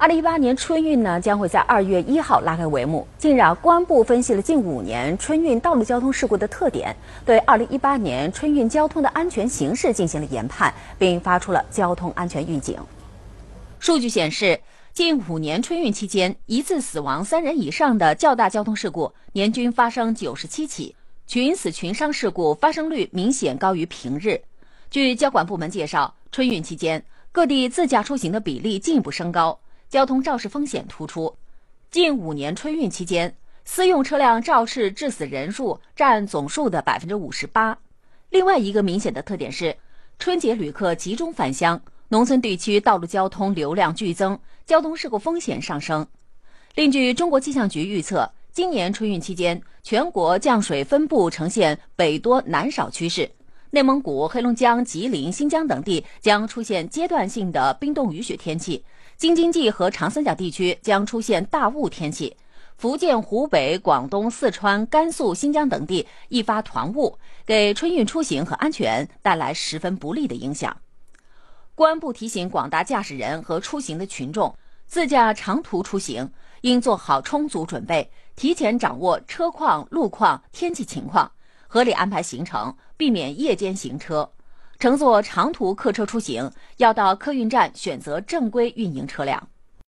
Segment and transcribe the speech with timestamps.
[0.00, 3.06] 二零一八年春运呢将会在二月一号拉开帷幕。
[3.18, 12.78] 近日啊，公安部分析了近五年春运道路交通事故的特点，对二零一八年春运交通的安全形势进行了研判，并发出了交通安全预警。
[13.78, 14.58] 数据显示，
[14.94, 20.96] 近五年春运期间，一次死亡三人以上的较大交通事故年均发生九十七起，
[21.26, 24.40] 群死群伤事故发生率明显高于平日。
[24.90, 29.58] 据交管部门介绍，春运期间各地自驾出行的比例进一步升高。
[29.90, 31.36] 交通肇事风险突出，
[31.90, 33.34] 近五年春运期间，
[33.64, 37.76] 私用车辆肇事致死人数占总数的百分之五十八。
[38.28, 39.76] 另外一个明显的特点是，
[40.16, 46.06] 春节旅客集中返乡，农村地区道路交通流量剧增，交通事故风险上升。
[46.76, 53.28] 另据中国气象局预测，今年春运期间，全国降水分布呈现北多南少趋势，
[53.72, 58.84] 内蒙古、黑龙江、吉林、新疆等地将出现阶段性的冰冻雨雪天气。
[59.16, 62.36] 京津冀和长三角地区将出现大雾天气，
[62.76, 70.76] 福建、湖北、广东、四川、甘肃、新疆等地易发团雾，给春运出行和安全带来十分不利的影响。
[71.76, 74.52] 公安部提醒广大驾驶人和出行的群众，
[74.86, 76.28] 自驾长途出行
[76.62, 81.30] 应做好充足准备，提前掌握车况、路况、天气情况，
[81.72, 84.28] 合理安排行程，避免夜间行车。
[84.80, 89.48] 乘坐长途客车出行，要到客运站选择正规运营车辆。